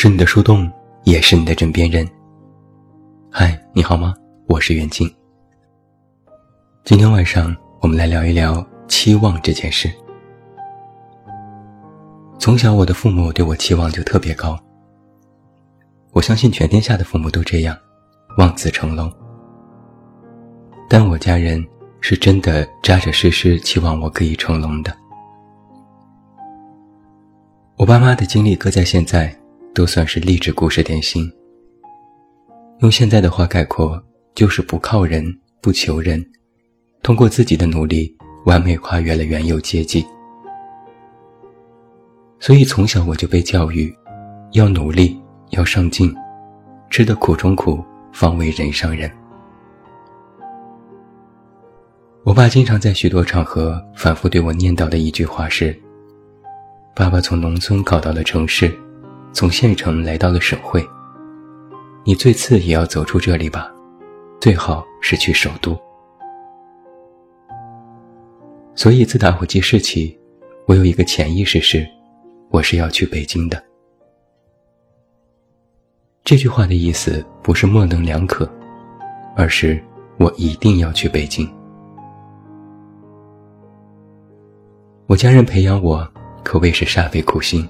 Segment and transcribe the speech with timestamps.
[0.00, 0.70] 是你的树洞，
[1.02, 2.08] 也是你的枕边人。
[3.32, 4.14] 嗨，你好吗？
[4.46, 5.12] 我是袁静。
[6.84, 9.92] 今天晚上我们来聊一聊期望这件事。
[12.38, 14.56] 从小，我的父母对我期望就特别高。
[16.12, 17.76] 我相信全天下的父母都这样，
[18.36, 19.12] 望子成龙。
[20.88, 21.60] 但我家人
[22.00, 24.96] 是真的扎扎实实期望我可以成龙的。
[27.76, 29.36] 我爸妈的经历搁在现在，
[29.78, 31.32] 都算是励志故事典型。
[32.80, 34.02] 用现在的话概括，
[34.34, 35.24] 就是不靠人，
[35.60, 36.20] 不求人，
[37.00, 38.12] 通过自己的努力，
[38.44, 40.04] 完美跨越了原有阶级。
[42.40, 43.94] 所以从小我就被教育，
[44.50, 45.16] 要努力，
[45.50, 46.12] 要上进，
[46.90, 47.80] 吃得苦中苦，
[48.12, 49.08] 方为人上人。
[52.24, 55.72] 我爸经常在许多场合反复对我念叨的一句话是。
[56.96, 58.76] 爸爸从农村考到了城市，
[59.32, 60.84] 从县城来到了省会。
[62.04, 63.70] 你最次也要走出这里吧，
[64.40, 65.78] 最好是去首都。
[68.74, 70.18] 所以自打我记事起，
[70.66, 71.86] 我有一个潜意识是，
[72.50, 73.62] 我是要去北京的。
[76.24, 78.50] 这句话的意思不是模棱两可，
[79.36, 79.82] 而是
[80.18, 81.48] 我一定要去北京。
[85.06, 86.06] 我家人培养我。
[86.44, 87.68] 可谓是煞费苦心。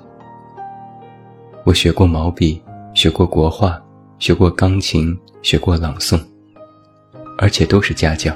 [1.65, 2.61] 我学过毛笔，
[2.95, 3.81] 学过国画，
[4.19, 6.19] 学过钢琴，学过朗诵，
[7.37, 8.35] 而且都是家教。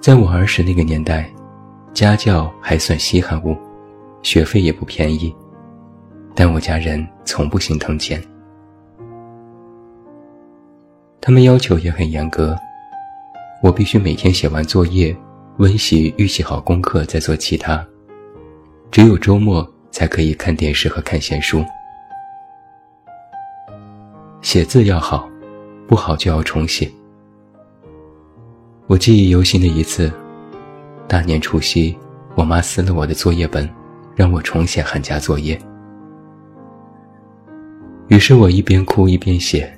[0.00, 1.32] 在我儿时那个年代，
[1.94, 3.56] 家教还算稀罕物，
[4.22, 5.34] 学费也不便宜，
[6.34, 8.22] 但我家人从不心疼钱。
[11.20, 12.54] 他们要求也很严格，
[13.62, 15.16] 我必须每天写完作业。
[15.58, 17.86] 温习预习好功课，再做其他。
[18.90, 21.64] 只有周末才可以看电视和看闲书。
[24.42, 25.30] 写字要好，
[25.86, 26.90] 不好就要重写。
[28.88, 30.12] 我记忆犹新的一次，
[31.06, 31.96] 大年除夕，
[32.34, 33.70] 我妈撕了我的作业本，
[34.16, 35.56] 让我重写寒假作业。
[38.08, 39.72] 于是我一边哭一边写，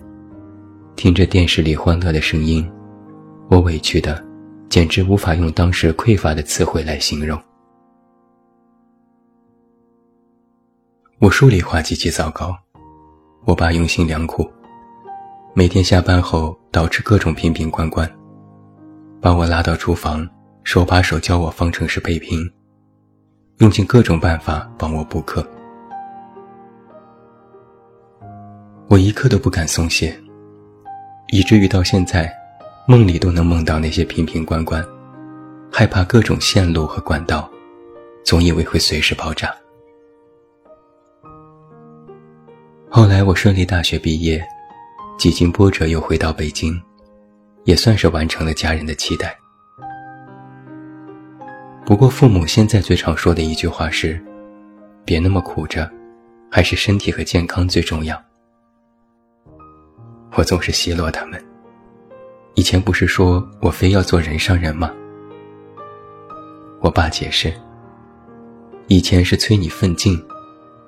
[0.96, 2.66] 听着电视里欢乐的声音，
[3.50, 4.24] 我委屈的。
[4.70, 7.38] 简直无法用当时匮乏的词汇来形容。
[11.18, 12.54] 我数理化极其糟糕，
[13.46, 14.46] 我爸用心良苦，
[15.54, 18.06] 每天下班后捯饬各种瓶瓶罐罐，
[19.18, 20.28] 把我拉到厨房，
[20.62, 22.38] 手把手教我方程式配平，
[23.60, 25.44] 用尽各种办法帮我补课。
[28.88, 30.14] 我一刻都不敢松懈，
[31.32, 32.30] 以至于到现在。
[32.88, 34.84] 梦里都能梦到那些瓶瓶罐罐，
[35.72, 37.50] 害怕各种线路和管道，
[38.24, 39.52] 总以为会随时爆炸。
[42.96, 44.42] 后来我顺利大学毕业，
[45.18, 46.80] 几经波折又回到北京，
[47.64, 49.38] 也算是完成了家人的期待。
[51.84, 54.18] 不过父母现在最常说的一句话是
[55.04, 55.92] ：“别那么苦着，
[56.50, 58.18] 还是身体和健康最重要。”
[60.32, 61.38] 我总是奚落他们。
[62.54, 64.90] 以前不是说我非要做人上人吗？
[66.80, 67.52] 我爸解释，
[68.86, 70.18] 以前是催你奋进，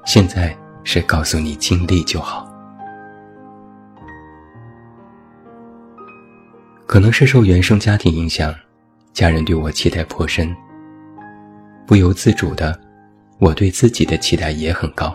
[0.06, 0.56] 现在
[0.90, 2.50] 是告诉你尽力就好。
[6.86, 8.54] 可能是受原生家庭影响，
[9.12, 10.56] 家人对我期待颇深，
[11.86, 12.80] 不由自主的，
[13.38, 15.14] 我对自己的期待也很高。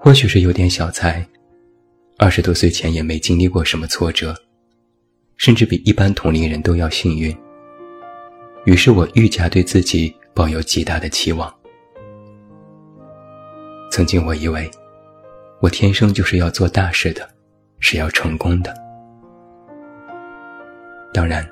[0.00, 1.22] 或许是有点小才。
[2.16, 4.34] 二十多岁前也没经历过什么挫折，
[5.36, 7.36] 甚至比一般同龄人都要幸运。
[8.64, 11.54] 于是我愈加对自己抱有极大的期望。
[13.90, 14.70] 曾经我以为，
[15.60, 17.26] 我天生就是要做大事的，
[17.80, 18.74] 是要成功的。
[21.14, 21.46] 当然，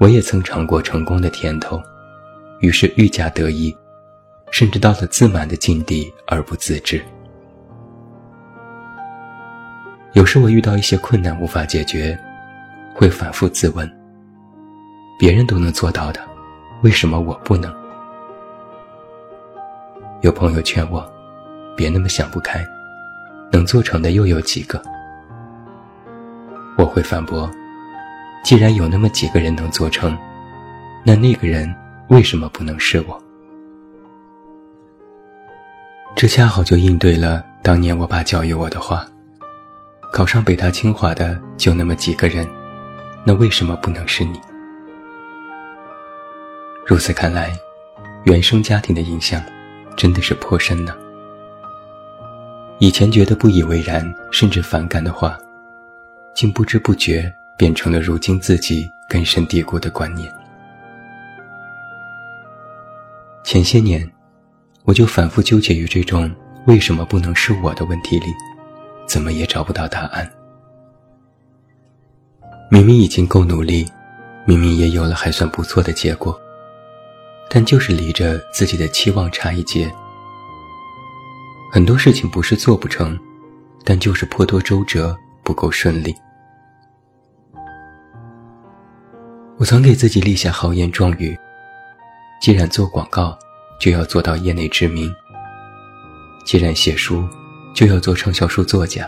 [0.00, 1.80] 我也曾尝过成功的甜头，
[2.60, 3.74] 于是愈加得意，
[4.50, 7.00] 甚至到了自满的境地而不自知。
[10.14, 12.18] 有时我遇到一些困难无法解决，
[12.94, 13.88] 会反复自问：
[15.18, 16.20] 别人都能做到的，
[16.82, 17.72] 为什么我不能？
[20.22, 21.08] 有朋友劝我，
[21.76, 22.66] 别那么想不开，
[23.52, 24.82] 能做成的又有几个？
[26.78, 27.50] 我会反驳：
[28.42, 30.16] 既然有那么几个人能做成，
[31.04, 31.72] 那那个人
[32.08, 33.22] 为什么不能是我？
[36.14, 39.06] 这恰好就应对了当年我爸教育我的话。
[40.12, 42.46] 考上北大清华的就那么几个人，
[43.22, 44.40] 那为什么不能是你？
[46.86, 47.52] 如此看来，
[48.24, 49.42] 原生家庭的影响
[49.94, 50.94] 真的是颇深呢。
[52.78, 55.38] 以前觉得不以为然，甚至反感的话，
[56.34, 60.30] 竟不知不觉变成了如今自己根深蒂固的观念。
[63.42, 64.06] 前些年，
[64.84, 66.30] 我就反复纠结于这种
[66.66, 68.26] “为什么不能是我的”问题里，
[69.06, 70.30] 怎么也找不到答案。
[72.70, 73.86] 明明已经够努力，
[74.44, 76.38] 明明也有了还算不错的结果，
[77.48, 79.90] 但就是离着自己的期望差一截。
[81.70, 83.18] 很多事情不是做不成，
[83.84, 86.14] 但就是颇多周折，不够顺利。
[89.58, 91.36] 我曾给自己立下豪言壮语：
[92.40, 93.36] 既然做广告，
[93.80, 95.10] 就要做到业内知名；
[96.44, 97.28] 既然写书，
[97.74, 99.04] 就要做畅销书作家；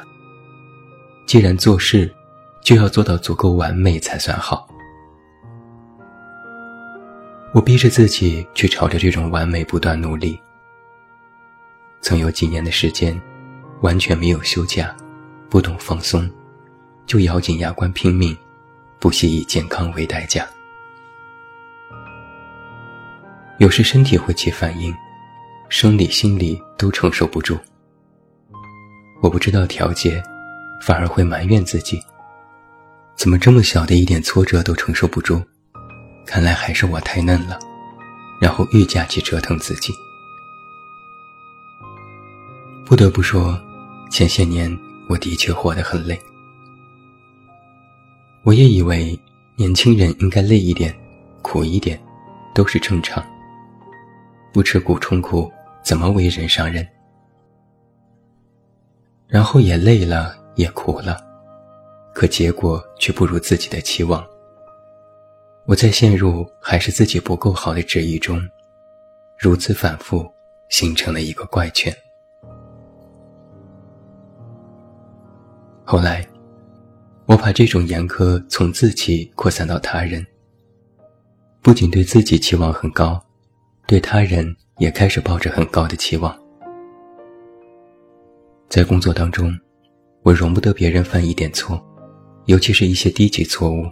[1.27, 2.13] 既然做事，
[2.63, 4.67] 就要做到足够完美才算好。
[7.55, 10.39] 我逼着自己去朝着这种完美不断努力。
[12.01, 13.21] 曾有几年的时间，
[13.81, 14.95] 完全没有休假，
[15.49, 16.31] 不懂放松，
[17.07, 18.37] 就咬紧牙关拼命，
[18.99, 20.47] 不惜以健康为代价。
[23.59, 24.95] 有时身体会起反应，
[25.69, 27.59] 生理、心理都承受不住。
[29.21, 30.23] 我不知道调节，
[30.81, 32.01] 反而会埋怨自己，
[33.17, 35.43] 怎么这么小的一点挫折都承受不住？
[36.25, 37.59] 看来还是我太嫩了，
[38.41, 39.93] 然后愈加去折腾自己。
[42.89, 43.55] 不得不说，
[44.11, 44.75] 前些年
[45.11, 46.19] 我的确活得很累。
[48.45, 49.15] 我也以为
[49.59, 50.99] 年轻人应该累一点、
[51.43, 52.03] 苦一点，
[52.55, 53.23] 都是正常。
[54.55, 55.53] 不吃苦冲苦，
[55.85, 56.89] 怎么为人上人？
[59.27, 61.19] 然后也累了，也苦了，
[62.15, 64.27] 可结果却不如自己的期望。
[65.67, 68.41] 我在陷入还是自己不够好的质疑中，
[69.39, 70.27] 如此反复，
[70.71, 71.95] 形成了一个怪圈。
[75.91, 76.23] 后来，
[77.25, 80.23] 我把这种严苛从自己扩散到他人，
[81.63, 83.19] 不仅对自己期望很高，
[83.87, 86.39] 对他人也开始抱着很高的期望。
[88.69, 89.51] 在工作当中，
[90.25, 91.83] 我容不得别人犯一点错，
[92.45, 93.87] 尤其是一些低级错误。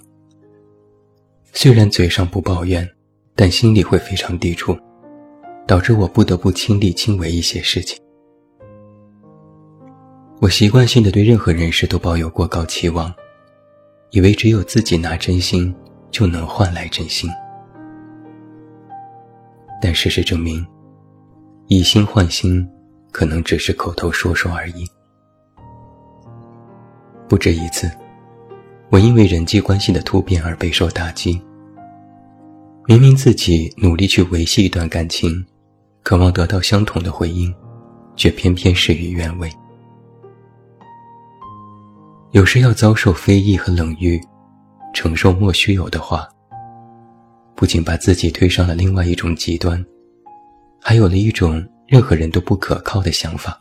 [1.54, 2.86] 虽然嘴上不抱怨，
[3.34, 4.78] 但心里会非常抵触，
[5.66, 7.98] 导致我不得不亲力亲为一些事情。
[10.38, 13.12] 我习惯性的对任何人事都抱有过高期望，
[14.10, 15.74] 以为只有自己拿真心
[16.10, 17.30] 就能换来真心。
[19.80, 20.64] 但事实证明，
[21.68, 22.68] 以心换心
[23.10, 24.86] 可能只是口头说说而已。
[27.26, 27.90] 不止一次，
[28.90, 31.40] 我因为人际关系的突变而备受打击。
[32.84, 35.44] 明明自己努力去维系一段感情，
[36.02, 37.52] 渴望得到相同的回应，
[38.16, 39.50] 却偏偏事与愿违。
[42.36, 44.20] 有时要遭受非议和冷遇，
[44.92, 46.28] 承受莫须有的话，
[47.54, 49.82] 不仅把自己推上了另外一种极端，
[50.78, 53.58] 还有了一种任何人都不可靠的想法。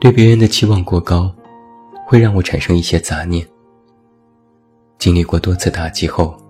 [0.00, 1.34] 对别人的期望过高，
[2.06, 3.44] 会让我产生一些杂念。
[4.96, 6.40] 经历过多次打击后，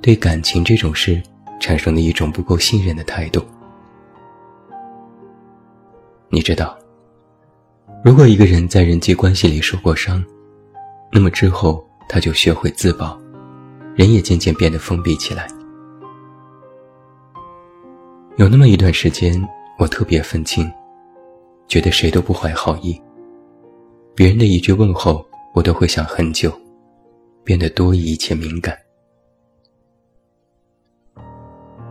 [0.00, 1.22] 对感情这种事，
[1.60, 3.44] 产生了一种不够信任的态度。
[6.30, 6.74] 你知道。
[8.04, 10.22] 如果一个人在人际关系里受过伤，
[11.10, 13.18] 那么之后他就学会自保，
[13.94, 15.48] 人也渐渐变得封闭起来。
[18.36, 19.42] 有那么一段时间，
[19.78, 20.70] 我特别愤青，
[21.66, 23.00] 觉得谁都不怀好意，
[24.14, 26.52] 别人的一句问候，我都会想很久，
[27.42, 28.76] 变得多疑且敏感。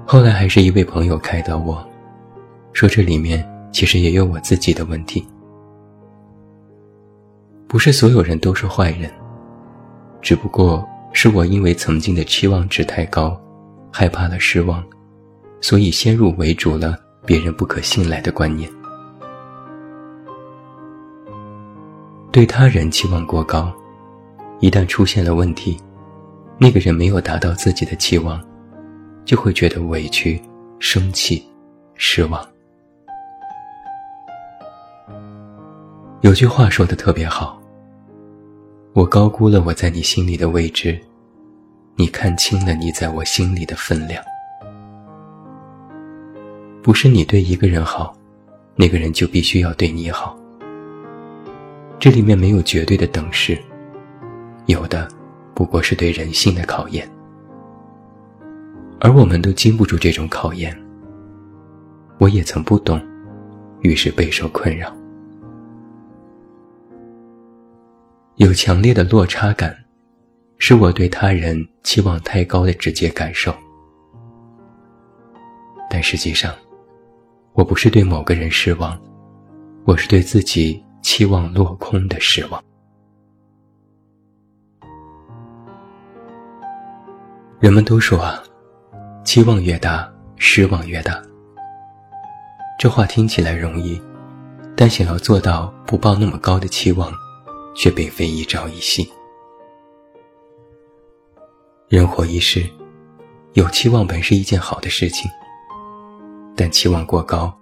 [0.05, 1.84] 后来还是一位朋友开导我，
[2.72, 5.25] 说这里面其实也有我自己的问题。
[7.73, 9.11] 不是所有人都是坏人，
[10.21, 13.35] 只不过是我因为曾经的期望值太高，
[13.91, 14.83] 害怕了失望，
[15.59, 18.69] 所以先入为主了别人不可信赖的观念。
[22.31, 23.73] 对他人期望过高，
[24.59, 25.75] 一旦出现了问题，
[26.59, 28.39] 那个人没有达到自己的期望，
[29.25, 30.39] 就会觉得委屈、
[30.77, 31.43] 生气、
[31.95, 32.39] 失望。
[36.21, 37.59] 有句话说的特别好。
[38.93, 41.00] 我高估了我在你心里的位置，
[41.95, 44.23] 你看清了你在我心里的分量。
[46.83, 48.15] 不是你对一个人好，
[48.75, 50.38] 那个人就必须要对你好。
[51.97, 53.57] 这里面没有绝对的等式，
[54.67, 55.07] 有的
[55.55, 57.09] 不过是对人性的考验。
[59.00, 60.79] 而我们都经不住这种考验，
[62.19, 63.01] 我也曾不懂，
[63.81, 64.95] 于是备受困扰。
[68.37, 69.77] 有强烈的落差感，
[70.57, 73.53] 是我对他人期望太高的直接感受。
[75.87, 76.51] 但实际上，
[77.53, 78.99] 我不是对某个人失望，
[79.85, 82.59] 我是对自己期望落空的失望。
[87.59, 88.43] 人们都说啊，
[89.23, 91.21] 期望越大，失望越大。
[92.79, 94.01] 这话听起来容易，
[94.75, 97.13] 但想要做到不抱那么高的期望，
[97.75, 99.07] 却并非一朝一夕。
[101.89, 102.67] 人活一世，
[103.53, 105.29] 有期望本是一件好的事情，
[106.55, 107.53] 但期望过高，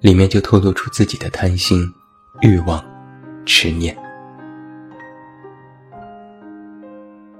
[0.00, 1.88] 里面就透露出自己的贪心、
[2.42, 2.84] 欲望、
[3.44, 3.96] 执念。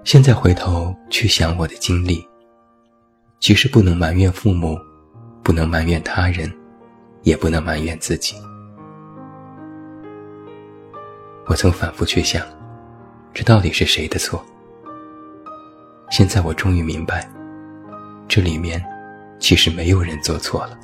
[0.05, 2.27] 现在回头去想我的经历，
[3.41, 4.79] 其实不能埋怨父母，
[5.43, 6.51] 不能埋怨他人，
[7.23, 8.35] 也不能埋怨自己。
[11.49, 12.47] 我曾反复去想，
[13.33, 14.45] 这到底是谁的错？
[16.11, 17.29] 现在我终于明白，
[18.29, 18.85] 这里面
[19.39, 20.79] 其实没有人做错了。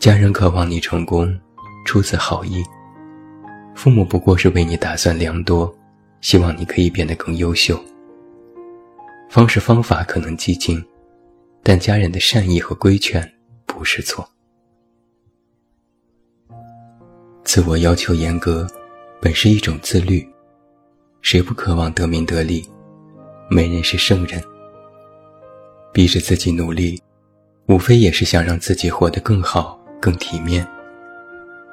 [0.00, 1.38] 家人渴望你成功，
[1.86, 2.62] 出自好意；
[3.74, 5.72] 父母不过是为你打算良多。
[6.20, 7.82] 希望你可以变得更优秀。
[9.30, 10.84] 方式方法可能激进，
[11.62, 13.26] 但家人的善意和规劝
[13.64, 14.28] 不是错。
[17.42, 18.66] 自我要求严格，
[19.20, 20.26] 本是一种自律。
[21.22, 22.64] 谁不渴望得名得利？
[23.48, 24.42] 没人是圣人。
[25.92, 27.00] 逼着自己努力，
[27.66, 30.66] 无非也是想让自己活得更好、更体面。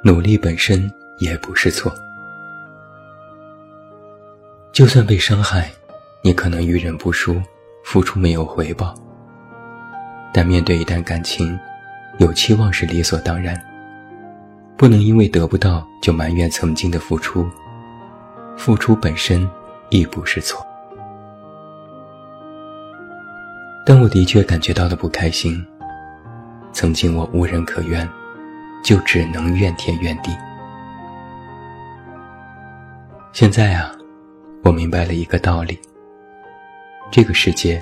[0.04, 1.94] 努力本身也不是错。
[4.72, 5.70] 就算被伤害，
[6.24, 7.42] 你可能遇人不淑，
[7.84, 8.96] 付出没有回报。
[10.34, 11.58] 但面对一段感情，
[12.20, 13.60] 有期望是理所当然，
[14.78, 17.50] 不能因为得不到就埋怨曾经的付出。
[18.56, 19.50] 付出本身
[19.90, 20.66] 亦不是错。
[23.86, 25.66] 但我的确感觉到了不开心。
[26.72, 28.08] 曾经我无人可怨，
[28.84, 30.32] 就只能怨天怨地。
[33.34, 33.92] 现在啊。
[34.64, 35.80] 我明白了一个道理：
[37.10, 37.82] 这个世界，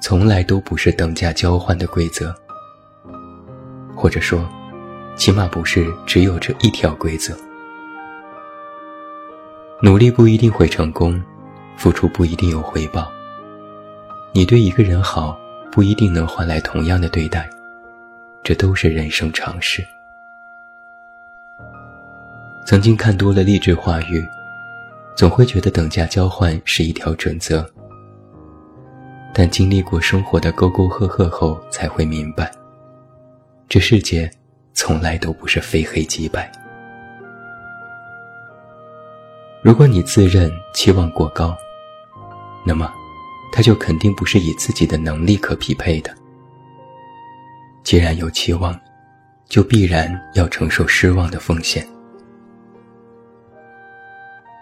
[0.00, 2.34] 从来都不是等价交换的规则，
[3.94, 4.48] 或者说，
[5.18, 7.36] 起码不是只有这一条规则。
[9.82, 11.22] 努力不一定会成功，
[11.76, 13.12] 付出不一定有回报。
[14.32, 15.38] 你对一个人好，
[15.70, 17.50] 不一定能换来同样的对待，
[18.42, 19.84] 这都是人生常识。
[22.64, 24.26] 曾经看多了励志话语。
[25.16, 27.68] 总会觉得等价交换是一条准则，
[29.34, 32.48] 但经历过生活的沟沟壑壑后，才会明白，
[33.68, 34.30] 这世界
[34.78, 36.48] 从来都不是非黑即白。
[39.60, 41.58] 如果你自认期望过高，
[42.64, 42.88] 那么，
[43.50, 46.14] 他就肯定不是以自己的能力可匹配的。
[47.82, 48.78] 既然有期望，
[49.48, 51.84] 就必然要承受失望的风险。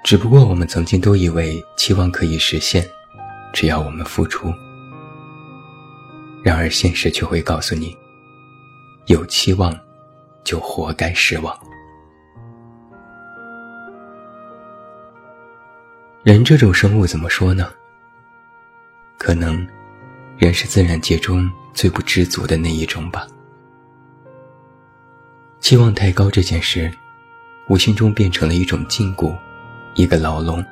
[0.02, 2.82] 只不过我们曾经都以为期望可以实现，
[3.52, 4.50] 只要我们付出。
[6.42, 7.94] 然而现实却会告诉你，
[9.08, 9.78] 有期望，
[10.46, 11.54] 就活该失望。
[16.22, 17.70] 人这种生物怎么说呢？
[19.18, 19.66] 可能，
[20.38, 23.26] 人是自然界中最不知足的那一种吧。
[25.58, 26.92] 期望太高这件事，
[27.68, 29.36] 无形中变成了一种禁锢。
[29.96, 30.64] 一个牢笼，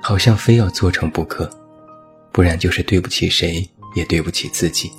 [0.00, 1.48] 好像非要做成不可，
[2.32, 4.90] 不然就是对不起谁，也对不起自己。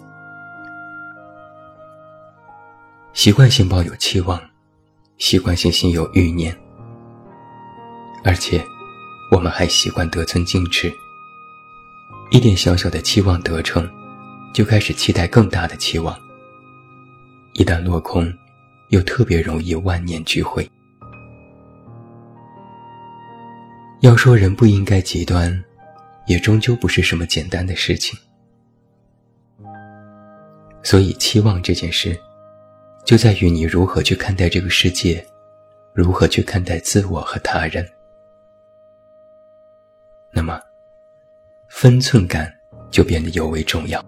[3.13, 4.41] 习惯性抱有期望，
[5.19, 6.55] 习惯性心有欲念，
[8.23, 8.59] 而且
[9.29, 10.91] 我们还习惯得寸进尺。
[12.31, 13.87] 一点小小的期望得逞，
[14.51, 16.19] 就开始期待更大的期望。
[17.53, 18.33] 一旦落空，
[18.89, 20.67] 又特别容易万念俱灰。
[24.01, 25.63] 要说人不应该极端，
[26.25, 28.17] 也终究不是什么简单的事情。
[30.81, 32.19] 所以，期望这件事，
[33.05, 35.25] 就在于你如何去看待这个世界，
[35.93, 37.87] 如何去看待自我和他人。
[40.31, 40.59] 那么，
[41.69, 42.51] 分寸感
[42.89, 44.03] 就变得尤为重要。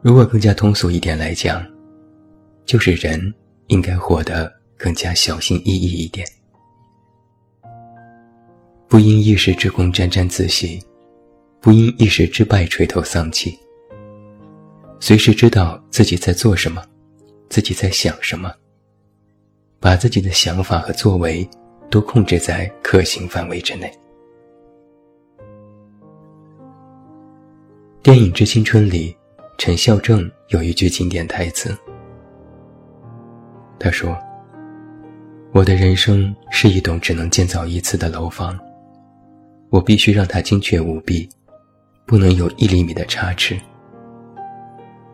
[0.00, 1.66] 如果更加通俗一点来讲，
[2.64, 3.34] 就是人
[3.66, 6.26] 应该活得更加小心翼翼一点。
[8.88, 10.80] 不因一时之功沾沾自喜，
[11.60, 13.58] 不因一时之败垂头丧气。
[14.98, 16.82] 随时知道自己在做什么，
[17.48, 18.52] 自己在想什么，
[19.78, 21.48] 把自己的想法和作为
[21.90, 23.92] 都控制在可行范围之内。
[28.02, 29.14] 电影《致青春》里，
[29.58, 31.76] 陈孝正有一句经典台词，
[33.78, 34.16] 他说
[35.52, 38.58] ：“我的人生是一栋只能建造一次的楼房，
[39.70, 41.28] 我必须让它精确无比，
[42.06, 43.60] 不能有一厘米的差池。”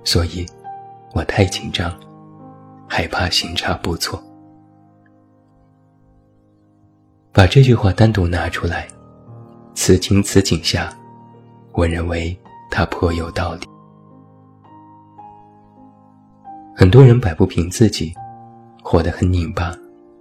[0.05, 0.47] 所以，
[1.15, 1.95] 我太紧张，
[2.89, 4.23] 害怕行差步错。
[7.33, 8.87] 把这句话单独拿出来，
[9.75, 10.93] 此情此景下，
[11.73, 12.37] 我认为
[12.71, 13.67] 它颇有道理。
[16.75, 18.13] 很多人摆不平自己，
[18.83, 19.75] 活得很拧巴，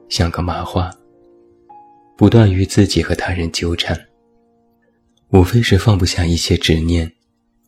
[0.10, 0.92] 像个麻花，
[2.16, 4.00] 不断与自己和他人纠缠，
[5.30, 7.12] 无非是放不下一些执念。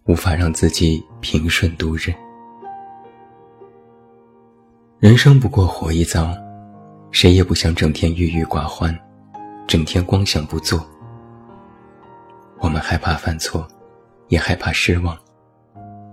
[0.05, 2.13] 无法让自己平顺度日。
[4.99, 6.35] 人生不过活一遭，
[7.11, 8.93] 谁也不想整天郁郁寡欢，
[9.65, 10.85] 整天光想不做。
[12.59, 13.65] 我们害怕犯错，
[14.27, 15.17] 也害怕失望，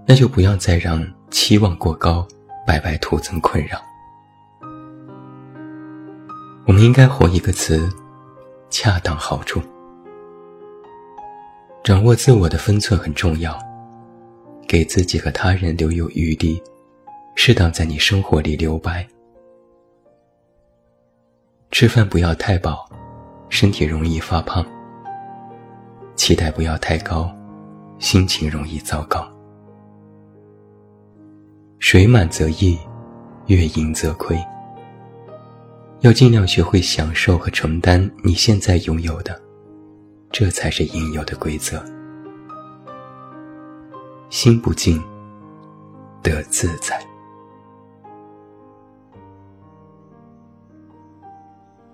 [0.07, 2.27] 那就不要再让期望过高，
[2.65, 3.81] 白白徒增困扰。
[6.67, 7.91] 我们应该活一个词：
[8.71, 9.61] 恰当好处。
[11.83, 13.59] 掌握自我的分寸很重要。
[14.71, 16.63] 给自己和他人留有余地，
[17.35, 19.05] 适当在你生活里留白。
[21.73, 22.89] 吃饭不要太饱，
[23.49, 24.65] 身体容易发胖；
[26.15, 27.37] 期待不要太高，
[27.99, 29.29] 心情容易糟糕。
[31.81, 32.79] 水满则溢，
[33.47, 34.39] 月盈则亏。
[36.03, 39.37] 要尽量学会享受和承担你现在拥有的，
[40.31, 41.85] 这才是应有的规则。
[44.31, 45.03] 心不静，
[46.23, 47.05] 得自在。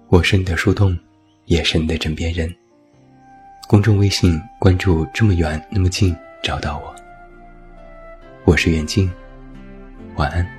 [0.08, 0.96] 我是你的树洞，
[1.46, 2.54] 也是你的枕边人。
[3.66, 6.94] 公众微信关注“这么远那么近”，找到我。
[8.44, 9.10] 我是袁静，
[10.16, 10.55] 晚安。